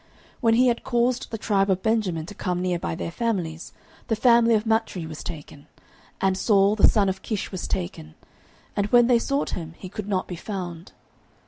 [0.01, 0.09] 09:010:021
[0.41, 3.71] When he had caused the tribe of Benjamin to come near by their families,
[4.07, 5.67] the family of Matri was taken,
[6.19, 8.15] and Saul the son of Kish was taken:
[8.75, 10.93] and when they sought him, he could not be found.